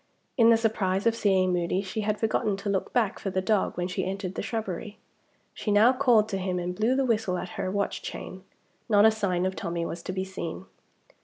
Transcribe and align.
In 0.35 0.49
the 0.49 0.57
surprise 0.57 1.05
of 1.05 1.13
seeing 1.15 1.53
Moody 1.53 1.83
she 1.83 2.01
had 2.01 2.19
forgotten 2.19 2.57
to 2.57 2.69
look 2.69 2.91
back 2.91 3.19
for 3.19 3.29
the 3.29 3.39
dog 3.39 3.77
when 3.77 3.87
she 3.87 4.03
entered 4.03 4.33
the 4.33 4.41
shrubbery. 4.41 4.97
She 5.53 5.69
now 5.71 5.93
called 5.93 6.27
to 6.29 6.39
him, 6.39 6.57
and 6.57 6.73
blew 6.73 6.95
the 6.95 7.05
whistle 7.05 7.37
at 7.37 7.49
her 7.49 7.69
watch 7.69 8.01
chain. 8.01 8.43
Not 8.89 9.05
a 9.05 9.11
sign 9.11 9.45
of 9.45 9.55
Tommie 9.55 9.85
was 9.85 10.01
to 10.01 10.11
be 10.11 10.23
seen. 10.23 10.65